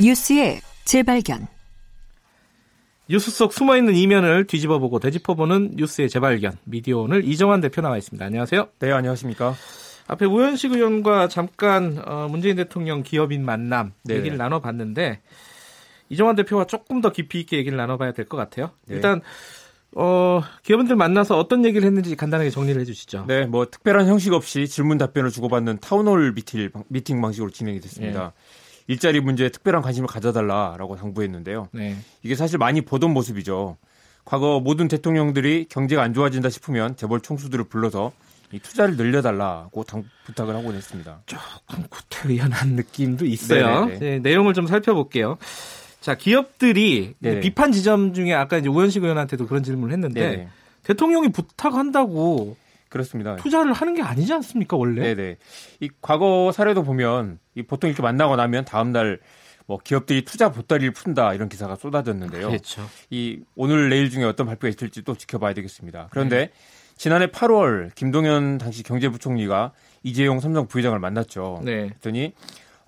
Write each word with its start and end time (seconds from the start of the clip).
뉴스의 0.00 0.60
재발견. 0.84 1.46
뉴스 3.08 3.30
속 3.30 3.52
숨어있는 3.52 3.94
이면을 3.94 4.46
뒤집어보고 4.46 4.98
되짚어보는 4.98 5.72
뉴스의 5.76 6.08
재발견. 6.08 6.56
미디어 6.64 6.98
오늘 6.98 7.24
이정환 7.24 7.60
대표 7.60 7.80
나와 7.80 7.96
있습니다. 7.96 8.24
안녕하세요. 8.24 8.68
네, 8.80 8.92
안녕하십니까. 8.92 9.54
앞에 10.08 10.24
우현식 10.26 10.72
의원과 10.72 11.28
잠깐 11.28 12.00
어, 12.04 12.28
문재인 12.30 12.56
대통령 12.56 13.02
기업인 13.02 13.44
만남 13.44 13.92
네 14.04 14.16
얘기를 14.16 14.36
나눠봤는데 14.36 15.20
이정환 16.08 16.36
대표와 16.36 16.66
조금 16.66 17.00
더 17.00 17.10
깊이 17.10 17.40
있게 17.40 17.56
얘기를 17.56 17.76
나눠봐야 17.76 18.12
될 18.12 18.26
것 18.26 18.36
같아요. 18.36 18.70
네. 18.86 18.96
일단 18.96 19.20
어, 19.98 20.42
기업인들 20.62 20.94
만나서 20.94 21.38
어떤 21.38 21.64
얘기를 21.64 21.86
했는지 21.86 22.14
간단하게 22.16 22.50
정리를 22.50 22.78
해주시죠. 22.82 23.24
네, 23.26 23.46
뭐 23.46 23.64
특별한 23.64 24.06
형식 24.06 24.34
없이 24.34 24.68
질문 24.68 24.98
답변을 24.98 25.30
주고받는 25.30 25.78
타운홀 25.78 26.34
미팅, 26.34 26.70
미팅 26.88 27.22
방식으로 27.22 27.50
진행이 27.50 27.80
됐습니다. 27.80 28.34
네. 28.36 28.82
일자리 28.88 29.20
문제에 29.20 29.48
특별한 29.48 29.80
관심을 29.80 30.06
가져달라라고 30.06 30.96
당부했는데요. 30.96 31.70
네. 31.72 31.96
이게 32.22 32.34
사실 32.34 32.58
많이 32.58 32.82
보던 32.82 33.10
모습이죠. 33.12 33.78
과거 34.26 34.60
모든 34.60 34.86
대통령들이 34.86 35.64
경제가 35.70 36.02
안 36.02 36.12
좋아진다 36.12 36.50
싶으면 36.50 36.94
재벌 36.96 37.22
총수들을 37.22 37.64
불러서 37.64 38.12
이 38.52 38.58
투자를 38.58 38.96
늘려달라고 38.96 39.82
당, 39.84 40.04
부탁을 40.26 40.54
하곤 40.54 40.74
했습니다. 40.74 41.22
조금 41.24 41.84
구태의연한 41.88 42.74
느낌도 42.74 43.24
있어요. 43.24 43.86
네, 43.86 44.18
내용을 44.18 44.52
좀 44.52 44.66
살펴볼게요. 44.66 45.38
자, 46.00 46.14
기업들이 46.14 47.14
비판 47.42 47.72
지점 47.72 48.12
중에 48.12 48.32
아까 48.32 48.58
이제 48.58 48.68
우현식 48.68 49.02
의원한테도 49.02 49.46
그런 49.46 49.62
질문을 49.62 49.92
했는데 49.92 50.20
네네. 50.20 50.48
대통령이 50.84 51.30
부탁한다고 51.32 52.56
그렇습니다. 52.88 53.36
투자를 53.36 53.72
하는 53.72 53.94
게 53.94 54.02
아니지 54.02 54.32
않습니까 54.32 54.76
원래? 54.76 55.14
네네. 55.14 55.36
이 55.80 55.90
과거 56.00 56.52
사례도 56.52 56.84
보면 56.84 57.38
이 57.54 57.62
보통 57.62 57.88
이렇게 57.90 58.02
만나고 58.02 58.36
나면 58.36 58.64
다음 58.64 58.92
날 58.92 59.18
뭐 59.66 59.78
기업들이 59.82 60.24
투자 60.24 60.50
보따리를 60.50 60.92
푼다 60.92 61.34
이런 61.34 61.48
기사가 61.48 61.76
쏟아졌는데요. 61.76 62.48
그렇죠. 62.48 62.88
이 63.10 63.40
오늘 63.56 63.88
내일 63.88 64.10
중에 64.10 64.24
어떤 64.24 64.46
발표가 64.46 64.68
있을지 64.68 65.02
또 65.02 65.16
지켜봐야 65.16 65.54
되겠습니다. 65.54 66.08
그런데 66.10 66.36
네. 66.36 66.52
지난해 66.96 67.26
8월 67.26 67.94
김동연 67.94 68.58
당시 68.58 68.82
경제부총리가 68.82 69.72
이재용 70.02 70.40
삼성 70.40 70.68
부회장을 70.68 70.98
만났죠. 70.98 71.60
네. 71.64 71.88
그랬더니 71.88 72.32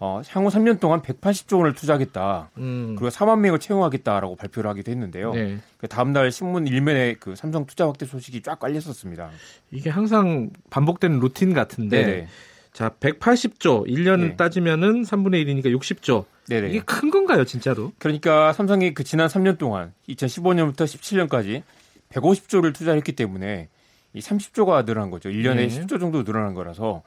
어, 0.01 0.23
향후 0.29 0.49
3년 0.49 0.79
동안 0.79 1.03
180조 1.03 1.59
원을 1.59 1.75
투자하겠다. 1.75 2.51
음. 2.59 2.95
그리고 2.97 3.11
4만 3.11 3.41
명을 3.41 3.59
채용하겠다라고 3.59 4.37
발표를 4.37 4.71
하기도 4.71 4.93
했는데요. 4.93 5.33
네. 5.33 5.59
그 5.77 5.89
다음 5.89 6.13
날 6.13 6.31
신문 6.31 6.69
일면에 6.69 7.15
그 7.19 7.35
삼성 7.35 7.67
투자 7.67 7.87
확대 7.87 8.07
소식이 8.07 8.43
쫙 8.43 8.61
깔렸었습니다. 8.61 9.31
이게 9.73 9.91
항상 9.91 10.51
반복되는 10.71 11.19
루틴 11.19 11.53
같은데 11.53 12.05
네네. 12.05 12.29
자, 12.73 12.91
180조 12.91 13.89
1년 13.89 14.21
네. 14.21 14.37
따지면은 14.37 15.03
3분의 15.03 15.45
1이니까 15.45 15.77
60조. 15.77 16.27
네네. 16.49 16.69
이게 16.69 16.81
큰 16.81 17.11
건가요, 17.11 17.45
진짜로? 17.45 17.93
그러니까 17.99 18.53
삼성이 18.53 18.95
그 18.95 19.03
지난 19.03 19.27
3년 19.27 19.59
동안 19.59 19.93
2015년부터 20.09 20.85
17년까지 20.85 21.63
150조를 22.11 22.73
투자했기 22.73 23.13
때문에 23.13 23.69
이 24.13 24.21
30조가 24.21 24.87
늘어난 24.87 25.11
거죠. 25.11 25.29
1년에 25.29 25.57
네. 25.57 25.69
10조 25.69 25.99
정도 25.99 26.23
늘어난 26.23 26.55
거라서 26.55 27.03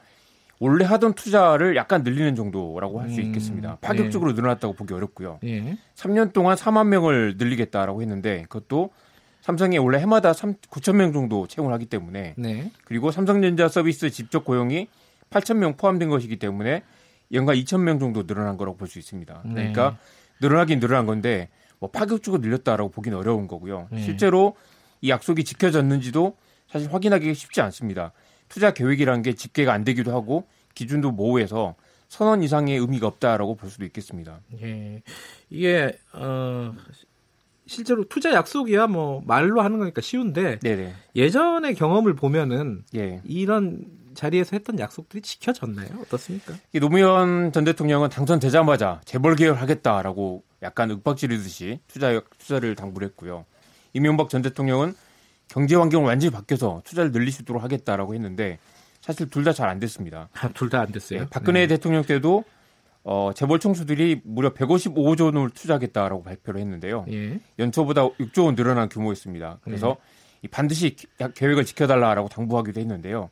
원래 0.60 0.84
하던 0.84 1.14
투자를 1.14 1.74
약간 1.76 2.02
늘리는 2.04 2.34
정도라고 2.36 3.00
할수 3.00 3.20
음, 3.20 3.26
있겠습니다. 3.26 3.78
파격적으로 3.80 4.30
네. 4.32 4.36
늘어났다고 4.36 4.74
보기 4.74 4.94
어렵고요. 4.94 5.40
네. 5.42 5.76
3년 5.96 6.32
동안 6.32 6.56
4만 6.56 6.86
명을 6.86 7.34
늘리겠다라고 7.36 8.00
했는데 8.02 8.42
그것도 8.48 8.90
삼성이 9.40 9.78
원래 9.78 9.98
해마다 9.98 10.32
3, 10.32 10.54
9천 10.70 10.94
명 10.94 11.12
정도 11.12 11.48
채용을 11.48 11.72
하기 11.74 11.86
때문에 11.86 12.34
네. 12.36 12.70
그리고 12.84 13.10
삼성전자 13.10 13.68
서비스 13.68 14.08
직접 14.10 14.44
고용이 14.44 14.86
8천 15.30 15.56
명 15.56 15.76
포함된 15.76 16.08
것이기 16.10 16.38
때문에 16.38 16.84
연간 17.32 17.56
2천 17.56 17.80
명 17.80 17.98
정도 17.98 18.24
늘어난 18.26 18.56
거라고 18.56 18.76
볼 18.76 18.86
수 18.86 18.98
있습니다. 19.00 19.42
네. 19.46 19.52
그러니까 19.54 19.96
늘어나긴 20.40 20.78
늘어난 20.78 21.06
건데 21.06 21.48
뭐 21.80 21.90
파격적으로 21.90 22.40
늘렸다라고 22.40 22.90
보기는 22.90 23.18
어려운 23.18 23.48
거고요. 23.48 23.88
네. 23.90 24.00
실제로 24.02 24.54
이 25.00 25.10
약속이 25.10 25.42
지켜졌는지도 25.42 26.36
사실 26.68 26.92
확인하기 26.94 27.34
쉽지 27.34 27.60
않습니다. 27.62 28.12
투자 28.52 28.74
계획이라는 28.74 29.22
게 29.22 29.32
집계가 29.32 29.72
안 29.72 29.82
되기도 29.82 30.12
하고 30.12 30.46
기준도 30.74 31.12
모호해서 31.12 31.74
선언 32.08 32.42
이상의 32.42 32.76
의미가 32.76 33.06
없다라고 33.06 33.56
볼 33.56 33.70
수도 33.70 33.86
있겠습니다. 33.86 34.40
예. 34.60 35.02
이게 35.48 35.98
어 36.12 36.74
실제로 37.66 38.04
투자 38.04 38.32
약속이야 38.34 38.88
뭐 38.88 39.22
말로 39.26 39.62
하는 39.62 39.78
거니까 39.78 40.02
쉬운데 40.02 40.58
네네. 40.58 40.92
예전의 41.16 41.74
경험을 41.76 42.14
보면은 42.14 42.84
예. 42.94 43.22
이런 43.24 43.86
자리에서 44.12 44.54
했던 44.54 44.78
약속들이 44.78 45.22
지켜졌나요? 45.22 45.88
어떻습니까? 46.02 46.54
노무현 46.78 47.52
전 47.52 47.64
대통령은 47.64 48.10
당선되자마자 48.10 49.00
재벌 49.06 49.34
개혁을 49.34 49.62
하겠다라고 49.62 50.42
약간 50.62 50.90
윽박지르듯이 50.90 51.80
투자 51.88 52.20
투자를 52.38 52.74
당부를 52.74 53.08
했고요. 53.08 53.46
이명박 53.94 54.28
전 54.28 54.42
대통령은 54.42 54.94
경제 55.52 55.76
환경을 55.76 56.08
완전히 56.08 56.30
바뀌어서 56.32 56.80
투자를 56.84 57.12
늘릴 57.12 57.30
수 57.30 57.42
있도록 57.42 57.62
하겠다라고 57.62 58.14
했는데 58.14 58.58
사실 59.02 59.28
둘 59.28 59.44
다 59.44 59.52
잘 59.52 59.68
안 59.68 59.78
됐습니다. 59.80 60.30
아, 60.32 60.48
둘 60.48 60.70
다 60.70 60.80
안 60.80 60.90
됐어요. 60.92 61.20
네, 61.20 61.26
박근혜 61.30 61.60
네. 61.60 61.66
대통령 61.66 62.02
때도 62.04 62.44
어, 63.04 63.32
재벌 63.34 63.58
총수들이 63.58 64.22
무려 64.24 64.54
155조 64.54 65.24
원을 65.26 65.50
투자하겠다라고 65.50 66.22
발표를 66.22 66.60
했는데요. 66.60 67.04
예. 67.10 67.38
연초보다 67.58 68.08
6조 68.08 68.46
원 68.46 68.54
늘어난 68.54 68.88
규모였습니다. 68.88 69.58
그래서 69.62 69.96
예. 70.44 70.48
반드시 70.48 70.96
계획을 71.34 71.64
지켜달라라고 71.66 72.28
당부하기도 72.28 72.80
했는데요. 72.80 73.28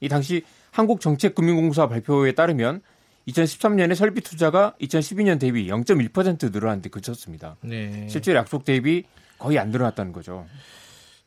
이 0.00 0.08
당시 0.10 0.42
한국정책금융공사 0.72 1.88
발표에 1.88 2.32
따르면 2.32 2.82
2013년에 3.28 3.94
설비 3.94 4.20
투자가 4.20 4.74
2012년 4.82 5.40
대비 5.40 5.68
0.1% 5.68 6.52
늘어난 6.52 6.82
데 6.82 6.90
그쳤습니다. 6.90 7.56
네. 7.62 8.06
실제 8.10 8.34
약속 8.34 8.64
대비 8.64 9.04
거의 9.38 9.58
안 9.58 9.70
늘어났다는 9.70 10.12
거죠. 10.12 10.46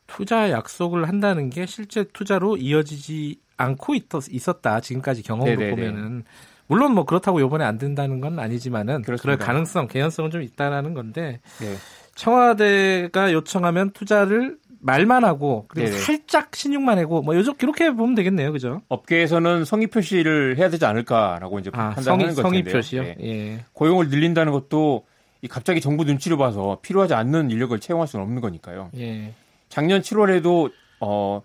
투자 0.09 0.51
약속을 0.51 1.07
한다는 1.07 1.49
게 1.49 1.65
실제 1.65 2.03
투자로 2.03 2.57
이어지지 2.57 3.39
않고 3.57 3.95
있었, 4.31 4.61
다 4.61 4.79
지금까지 4.79 5.23
경험으로 5.23 5.57
네네네. 5.57 5.75
보면은 5.75 6.23
물론 6.67 6.93
뭐 6.93 7.05
그렇다고 7.05 7.41
요번에 7.41 7.63
안 7.63 7.77
된다는 7.77 8.21
건 8.21 8.39
아니지만은 8.39 9.01
그렇습니다. 9.01 9.21
그럴 9.21 9.37
가능성, 9.37 9.87
개연성은 9.87 10.31
좀 10.31 10.41
있다라는 10.41 10.93
건데 10.93 11.39
네. 11.59 11.75
청와대가 12.15 13.33
요청하면 13.33 13.91
투자를 13.91 14.57
말만 14.81 15.25
하고 15.25 15.65
그리고 15.67 15.89
네네. 15.89 15.99
살짝 15.99 16.55
신용만 16.55 16.97
하고 16.99 17.21
뭐 17.21 17.35
요즘 17.35 17.53
이렇게 17.61 17.91
보면 17.91 18.15
되겠네요, 18.15 18.51
그죠? 18.51 18.81
업계에서는 18.87 19.65
성의 19.65 19.87
표시를 19.87 20.57
해야 20.57 20.69
되지 20.69 20.85
않을까라고 20.85 21.59
이제 21.59 21.69
아, 21.73 21.89
판단하는 21.89 22.27
거죠. 22.27 22.41
성의 22.43 22.63
표시요. 22.63 23.03
네. 23.03 23.15
예. 23.21 23.65
고용을 23.73 24.09
늘린다는 24.09 24.53
것도 24.53 25.05
이 25.41 25.47
갑자기 25.47 25.81
정부 25.81 26.03
눈치를 26.03 26.37
봐서 26.37 26.79
필요하지 26.81 27.13
않는 27.13 27.51
인력을 27.51 27.77
채용할 27.79 28.07
수는 28.07 28.23
없는 28.23 28.41
거니까요. 28.41 28.89
예. 28.97 29.33
작년 29.69 30.01
7월에도 30.01 30.71
어 30.99 31.41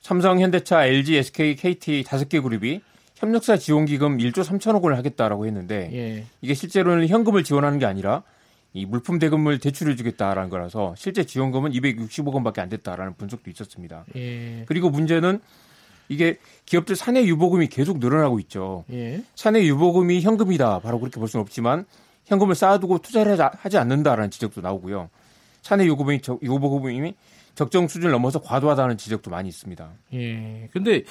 삼성, 0.00 0.40
현대차, 0.40 0.86
LG, 0.86 1.16
SK, 1.16 1.56
KT 1.56 2.04
다섯 2.06 2.28
개 2.28 2.40
그룹이 2.40 2.80
협력사 3.16 3.56
지원 3.56 3.84
기금 3.84 4.18
1조 4.18 4.44
3천억 4.44 4.82
원을 4.82 4.96
하겠다라고 4.96 5.44
했는데 5.46 5.90
예. 5.92 6.24
이게 6.40 6.54
실제로는 6.54 7.08
현금을 7.08 7.44
지원하는 7.44 7.78
게 7.78 7.84
아니라 7.84 8.22
이 8.72 8.86
물품 8.86 9.18
대금을 9.18 9.58
대출해 9.58 9.96
주겠다라는 9.96 10.50
거라서 10.50 10.94
실제 10.96 11.24
지원금은 11.24 11.72
260억 11.72 12.32
원밖에 12.32 12.60
안 12.60 12.68
됐다라는 12.68 13.14
분석도 13.16 13.50
있었습니다. 13.50 14.04
예. 14.16 14.64
그리고 14.66 14.88
문제는 14.88 15.40
이게 16.08 16.38
기업들 16.64 16.96
사내 16.96 17.24
유보금이 17.24 17.66
계속 17.66 17.98
늘어나고 17.98 18.40
있죠. 18.40 18.84
예. 18.92 19.22
사내 19.34 19.64
유보금이 19.66 20.22
현금이다. 20.22 20.78
바로 20.78 21.00
그렇게 21.00 21.18
볼 21.18 21.28
수는 21.28 21.42
없지만 21.42 21.84
현금을 22.26 22.54
쌓아두고 22.54 22.98
투자를 22.98 23.38
하지 23.40 23.78
않는다라는 23.78 24.30
지적도 24.30 24.60
나오고요. 24.60 25.10
사내 25.68 25.86
요금이 25.86 26.20
요보금이 26.42 27.12
적정 27.54 27.88
수준을 27.88 28.10
넘어서 28.10 28.40
과도하다는 28.40 28.96
지적도 28.96 29.30
많이 29.30 29.50
있습니다. 29.50 29.90
예. 30.14 30.70
근데 30.72 31.02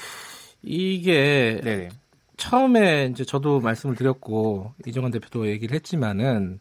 이게 0.63 1.61
네네. 1.63 1.89
처음에 2.37 3.09
이제 3.11 3.23
저도 3.23 3.59
말씀을 3.59 3.95
드렸고 3.95 4.73
이정환 4.87 5.11
대표도 5.11 5.47
얘기를 5.47 5.75
했지만은 5.75 6.59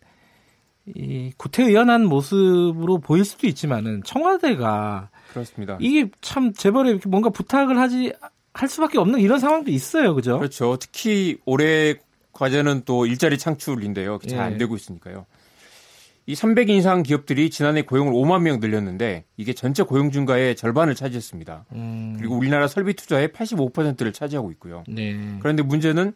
이 0.95 1.33
구태의연한 1.39 2.05
모습으로 2.05 2.99
보일 2.99 3.25
수도 3.25 3.47
있지만은 3.47 4.03
청와대가 4.05 5.09
그렇습니다. 5.31 5.79
이게 5.81 6.11
참 6.21 6.53
재벌에 6.53 6.91
이렇게 6.91 7.09
뭔가 7.09 7.31
부탁을 7.31 7.79
하지 7.79 8.13
할 8.53 8.69
수밖에 8.69 8.99
없는 8.99 9.21
이런 9.21 9.39
상황도 9.39 9.71
있어요, 9.71 10.15
그죠? 10.15 10.39
그렇죠. 10.39 10.77
특히 10.79 11.39
올해 11.47 11.95
과제는 12.33 12.83
또 12.85 13.07
일자리 13.07 13.39
창출인데요. 13.39 14.19
잘안 14.19 14.53
예. 14.53 14.59
되고 14.59 14.77
있으니까요. 14.77 15.25
이 16.29 16.35
300인 16.35 16.71
이상 16.71 17.05
기업들이 17.05 17.51
지난해 17.51 17.83
고용을 17.83 18.13
5만 18.13 18.43
명 18.43 18.59
늘렸는데 18.59 19.25
이게 19.37 19.53
전체 19.53 19.85
고용 19.85 20.11
증가의 20.11 20.57
절반을 20.57 20.97
차지했습니다. 20.97 21.67
음. 21.73 22.17
그리고 22.19 22.37
우리나라 22.37 22.67
설비 22.67 22.95
투자의 22.95 23.29
85%를 23.29 24.13
차지하고 24.13 24.51
있고요. 24.53 24.83
네. 24.89 25.17
그런데 25.39 25.63
문제는 25.63 26.15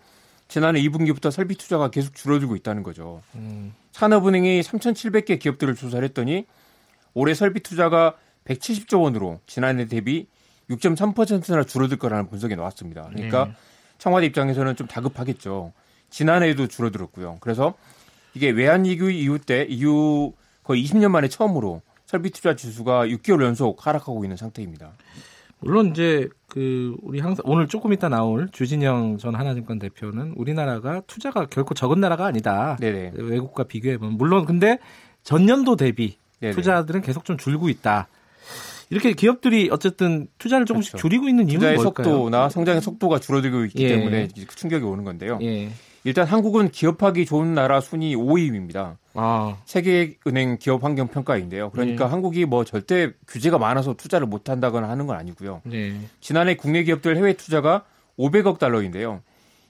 지난해 0.49 0.83
2분기부터 0.83 1.31
설비 1.31 1.55
투자가 1.55 1.91
계속 1.91 2.17
줄어들고 2.17 2.57
있다는 2.57 2.83
거죠. 2.83 3.23
음. 3.37 3.73
산업은행이 3.93 4.63
3,700개 4.63 5.39
기업들을 5.39 5.77
조사를 5.77 6.05
했더니 6.09 6.45
올해 7.15 7.33
설비 7.35 7.61
투자가 7.61 8.17
170조 8.47 9.03
원으로 9.03 9.39
지난해 9.47 9.87
대비 9.87 10.27
6.3%나 10.71 11.63
줄어들 11.63 11.99
거라는 11.99 12.29
분석이 12.29 12.57
나왔습니다. 12.57 13.09
그러니까 13.13 13.45
네. 13.45 13.53
청와대 13.99 14.27
입장에서는 14.27 14.75
좀 14.75 14.89
다급하겠죠. 14.89 15.73
지난해에도 16.11 16.67
줄어들었고요. 16.67 17.39
그래서 17.41 17.75
이게 18.35 18.51
외환 18.51 18.85
위기 18.85 19.21
이후 19.21 19.39
때 19.39 19.67
이후 19.69 20.35
거의 20.63 20.85
20년 20.85 21.09
만에 21.09 21.29
처음으로 21.29 21.83
설비 22.07 22.31
투자 22.31 22.55
지수가 22.57 23.07
6개월 23.07 23.45
연속 23.45 23.87
하락하고 23.87 24.25
있는 24.25 24.37
상태입니다. 24.37 24.93
물론 25.61 25.89
이제 25.89 26.29
그 26.49 26.97
우리 27.03 27.21
항상 27.21 27.45
오늘 27.47 27.69
조금 27.69 27.93
이따 27.93 28.09
나올 28.09 28.49
주진영 28.51 29.19
전 29.19 29.35
하나증권 29.35 29.79
대표는 29.79 30.33
우리나라가 30.37 31.03
투자가 31.07 31.47
결코 31.47 31.75
적은 31.75 32.01
나라가 32.01 32.27
아니다. 32.27 32.77
네네. 32.81 33.13
외국과 33.17 33.65
비교해 33.65 33.99
보면 33.99 34.15
물론 34.15 34.47
근데 34.47 34.79
전년도 35.23 35.77
대비 35.77 36.17
네네. 36.41 36.55
투자들은 36.55 37.03
계속 37.03 37.25
좀 37.25 37.37
줄고 37.37 37.69
있다. 37.69 38.09
이렇게 38.89 39.13
기업들이 39.13 39.69
어쨌든 39.71 40.27
투자를 40.39 40.67
조금씩 40.67 40.93
그렇죠. 40.93 41.03
줄이고 41.03 41.29
있는 41.29 41.45
이유는 41.49 41.61
투자의 41.61 41.77
뭘까요? 41.77 42.05
속도나 42.05 42.49
성장의 42.49 42.81
속도가 42.83 43.21
줄어들고 43.21 43.65
있기 43.67 43.85
예. 43.85 43.89
때문에 43.89 44.29
충격이 44.57 44.85
오는 44.85 45.05
건데요. 45.05 45.39
예. 45.43 45.71
일단 46.05 46.27
한국은 46.27 46.71
기업하기 46.71 47.27
좋은 47.27 47.55
나라 47.55 47.81
순위 47.81 48.17
5위입니다. 48.17 48.97
아. 49.15 49.57
세계은행 49.65 50.59
기업 50.59 50.85
환경 50.85 51.09
평가인데요. 51.09 51.71
그러니까 51.71 52.07
네. 52.07 52.11
한국이 52.11 52.45
뭐 52.47 52.65
절대 52.65 53.13
규제가 53.27 53.59
많아서 53.59 53.95
투자를 53.95 54.27
못 54.27 54.49
한다거나 54.49 54.89
하는 54.89 55.07
건 55.07 55.17
아니고요. 55.17 55.61
네. 55.65 55.97
지난해 56.21 56.57
국내 56.57 56.85
기업들 56.85 57.17
해외 57.17 57.35
투자가 57.35 57.85
500억 58.19 58.59
달러인데요. 58.59 59.23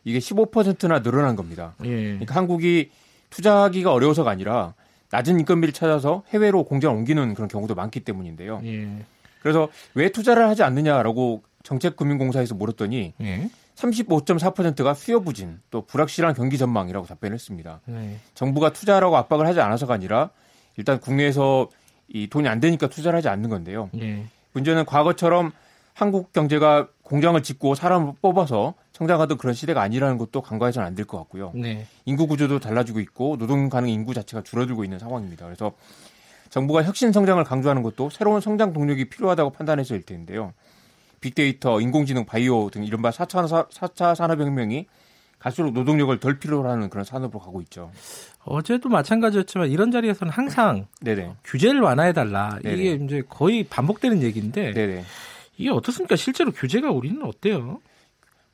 이게 0.05 0.19
15%나 0.19 1.03
늘어난 1.03 1.37
겁니다. 1.37 1.75
네. 1.79 1.89
그러니까 1.89 2.35
한국이 2.35 2.91
투자하기가 3.31 3.93
어려워서가 3.93 4.31
아니라 4.31 4.75
낮은 5.11 5.41
인건비를 5.41 5.73
찾아서 5.73 6.23
해외로 6.29 6.65
공장을 6.65 6.97
옮기는 6.97 7.35
그런 7.35 7.49
경우도 7.49 7.75
많기 7.75 8.01
때문인데요. 8.01 8.61
네. 8.63 9.05
그래서 9.43 9.69
왜 9.95 10.11
투자를 10.11 10.47
하지 10.49 10.63
않느냐라고 10.63 11.43
정책금융공사에서 11.63 12.55
물었더니 12.55 13.15
네. 13.19 13.51
35.4%가 13.81 14.95
수요 14.95 15.21
부진 15.23 15.61
또 15.71 15.83
불확실한 15.83 16.35
경기 16.35 16.59
전망이라고 16.59 17.07
답변했습니다. 17.07 17.81
네. 17.87 18.19
정부가 18.35 18.73
투자하라고 18.73 19.17
압박을 19.17 19.47
하지 19.47 19.61
않아서가 19.61 19.95
아니라 19.95 20.31
일단 20.77 21.01
국내에서 21.01 21.69
이 22.09 22.29
돈이 22.29 22.49
안 22.49 22.61
되니까 22.61 22.89
투자를 22.89 23.17
하지 23.17 23.29
않는 23.29 23.49
건데요. 23.51 23.89
네. 23.93 24.27
문제는 24.53 24.85
과거처럼 24.85 25.53
한국 25.95 26.33
경제가 26.33 26.89
공장을 27.03 27.41
짓고 27.43 27.75
사람을 27.75 28.15
뽑아서 28.23 28.75
성장하던 28.93 29.39
그런 29.39 29.55
시대가 29.55 29.81
아니라는 29.83 30.19
것도 30.19 30.43
간과해서는 30.43 30.87
안 30.87 30.95
될 30.95 31.07
것 31.07 31.19
같고요. 31.19 31.53
네. 31.55 31.87
인구 32.05 32.27
구조도 32.27 32.61
달라지고 32.61 33.01
있고 33.01 33.37
노동 33.39 33.69
가능 33.69 33.89
인구 33.89 34.13
자체가 34.15 34.43
줄어들고 34.43 34.85
있는 34.85 34.99
상황입니다. 34.99 35.45
그래서 35.47 35.73
정부가 36.51 36.83
혁신 36.83 37.13
성장을 37.13 37.43
강조하는 37.45 37.83
것도 37.83 38.11
새로운 38.11 38.41
성장 38.41 38.73
동력이 38.73 39.09
필요하다고 39.09 39.51
판단해서일 39.51 40.03
텐데요. 40.03 40.53
빅데이터, 41.21 41.81
인공지능, 41.81 42.25
바이오 42.25 42.71
등 42.71 42.85
이른바 42.85 43.11
4차, 43.11 43.69
4차 43.71 44.15
산업혁명이 44.15 44.87
갈수록 45.39 45.73
노동력을 45.73 46.19
덜 46.21 46.39
필요로 46.39 46.69
하는 46.69 46.91
그런 46.91 47.05
산업으로 47.05 47.41
가고 47.41 47.61
있죠. 47.63 47.91
어제도 48.45 48.89
마찬가지였지만 48.89 49.71
이런 49.71 49.91
자리에서는 49.91 50.33
항상 50.33 50.87
네네. 51.01 51.35
규제를 51.45 51.81
완화해달라. 51.81 52.59
이게 52.61 52.93
이제 52.93 53.23
거의 53.29 53.65
반복되는 53.65 54.23
얘기인데 54.23 54.73
네네. 54.73 55.05
이게 55.57 55.71
어떻습니까? 55.71 56.17
실제로 56.17 56.53
규제가 56.53 56.91
우리는 56.91 57.23
어때요? 57.23 57.81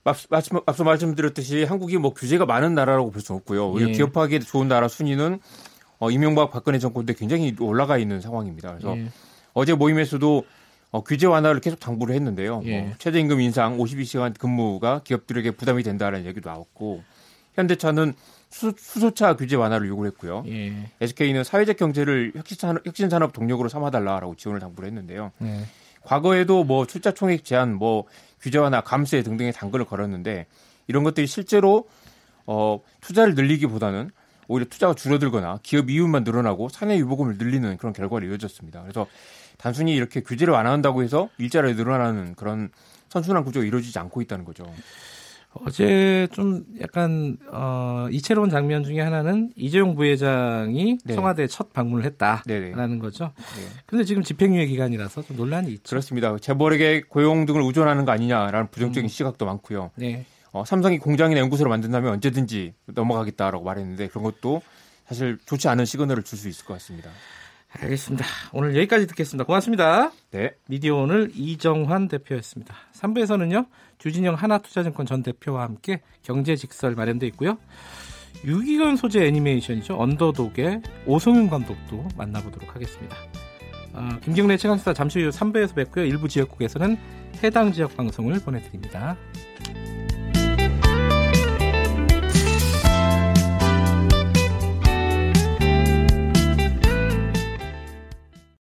앞서, 0.04 0.62
앞서 0.66 0.84
말씀드렸듯이 0.84 1.64
한국이 1.64 1.98
뭐 1.98 2.14
규제가 2.14 2.46
많은 2.46 2.74
나라라고 2.74 3.10
볼 3.10 3.20
수는 3.20 3.40
없고요. 3.40 3.70
오히려 3.70 3.88
예. 3.88 3.92
기업하기 3.92 4.40
좋은 4.40 4.68
나라 4.68 4.86
순위는 4.86 5.40
어, 5.98 6.10
이명박 6.10 6.52
박근혜 6.52 6.78
정권 6.78 7.06
때 7.06 7.14
굉장히 7.14 7.54
올라가 7.58 7.98
있는 7.98 8.20
상황입니다. 8.20 8.70
그래서 8.72 8.96
예. 8.96 9.08
어제 9.54 9.74
모임에서도 9.74 10.44
어, 10.96 11.02
규제 11.02 11.26
완화를 11.26 11.60
계속 11.60 11.78
당부를 11.78 12.14
했는데요. 12.14 12.62
예. 12.64 12.80
뭐 12.80 12.94
최저임금 12.98 13.42
인상 13.42 13.76
52시간 13.76 14.36
근무가 14.38 15.02
기업들에게 15.04 15.50
부담이 15.50 15.82
된다는 15.82 16.24
얘기도 16.24 16.48
나왔고 16.48 17.02
현대차는 17.54 18.14
수, 18.48 18.72
소차 18.78 19.36
규제 19.36 19.56
완화를 19.56 19.88
요구했고요. 19.88 20.44
예. 20.46 20.90
SK는 21.02 21.44
사회적 21.44 21.76
경제를 21.76 22.32
혁신산업, 22.34 22.86
혁신 22.86 23.10
산업 23.10 23.34
동력으로 23.34 23.68
삼아달라라고 23.68 24.36
지원을 24.36 24.58
당부를 24.60 24.86
했는데요. 24.88 25.32
예. 25.42 25.66
과거에도 26.02 26.64
뭐 26.64 26.86
출자 26.86 27.12
총액 27.12 27.44
제한, 27.44 27.74
뭐 27.74 28.04
규제 28.40 28.56
완화, 28.56 28.80
감세 28.80 29.22
등등의 29.22 29.52
당근을 29.52 29.84
걸었는데 29.84 30.46
이런 30.86 31.04
것들이 31.04 31.26
실제로 31.26 31.88
어, 32.46 32.80
투자를 33.02 33.34
늘리기보다는 33.34 34.10
오히려 34.48 34.66
투자가 34.66 34.94
줄어들거나 34.94 35.58
기업 35.62 35.90
이윤만 35.90 36.24
늘어나고 36.24 36.68
사내 36.68 36.96
유보금을 36.98 37.36
늘리는 37.36 37.76
그런 37.76 37.92
결과를 37.92 38.30
이어졌습니다. 38.30 38.82
그래서 38.82 39.06
단순히 39.58 39.94
이렇게 39.94 40.20
규제를 40.20 40.52
완화한다고 40.52 41.02
해서 41.02 41.28
일자리가 41.38 41.76
늘어나는 41.76 42.34
그런 42.34 42.70
선순환 43.08 43.44
구조가 43.44 43.64
이루어지지 43.66 43.98
않고 43.98 44.20
있다는 44.22 44.44
거죠. 44.44 44.64
어제 45.64 46.28
좀 46.32 46.64
약간 46.82 47.38
어, 47.50 48.08
이채로운 48.10 48.50
장면 48.50 48.84
중에 48.84 49.00
하나는 49.00 49.52
이재용 49.56 49.94
부회장이 49.94 50.98
네. 51.02 51.14
청와대 51.14 51.46
첫 51.46 51.72
방문을 51.72 52.04
했다라는 52.04 52.44
네네. 52.46 52.98
거죠. 52.98 53.32
그런데 53.86 54.02
네. 54.02 54.06
지금 54.06 54.22
집행유예 54.22 54.66
기간이라서 54.66 55.22
좀 55.22 55.36
논란이 55.36 55.70
있죠. 55.72 55.88
그렇습니다. 55.88 56.36
재벌에게 56.38 57.02
고용 57.08 57.46
등을 57.46 57.62
우존하는 57.62 58.04
거 58.04 58.12
아니냐라는 58.12 58.70
부정적인 58.70 59.06
음. 59.06 59.08
시각도 59.08 59.46
많고요. 59.46 59.92
네. 59.96 60.26
어, 60.52 60.64
삼성이 60.66 60.98
공장이나 60.98 61.40
연구소를 61.40 61.70
만든다면 61.70 62.12
언제든지 62.12 62.74
넘어가겠다라고 62.86 63.64
말했는데 63.64 64.08
그런 64.08 64.24
것도 64.24 64.60
사실 65.06 65.38
좋지 65.46 65.68
않은 65.68 65.86
시그널을 65.86 66.22
줄 66.22 66.38
수 66.38 66.48
있을 66.50 66.66
것 66.66 66.74
같습니다. 66.74 67.10
알겠습니다. 67.68 68.24
오늘 68.52 68.76
여기까지 68.76 69.06
듣겠습니다. 69.06 69.44
고맙습니다. 69.44 70.12
네. 70.30 70.50
미디어 70.68 70.96
오늘 70.96 71.30
이정환 71.34 72.08
대표였습니다. 72.08 72.74
3부에서는요, 72.92 73.66
주진영 73.98 74.34
하나투자증권 74.34 75.06
전 75.06 75.22
대표와 75.22 75.62
함께 75.62 76.00
경제 76.22 76.56
직설 76.56 76.94
마련돼 76.94 77.26
있고요. 77.28 77.58
유기견 78.44 78.96
소재 78.96 79.26
애니메이션이죠. 79.26 79.96
언더독의 79.98 80.82
오성윤 81.06 81.48
감독도 81.48 82.06
만나보도록 82.16 82.74
하겠습니다. 82.74 83.16
어, 83.92 84.08
김경래 84.22 84.56
최강수사 84.56 84.92
잠시 84.92 85.22
후 85.22 85.30
3부에서 85.30 85.74
뵙고요. 85.74 86.04
일부 86.04 86.28
지역국에서는 86.28 86.98
해당 87.42 87.72
지역 87.72 87.96
방송을 87.96 88.40
보내드립니다. 88.40 89.16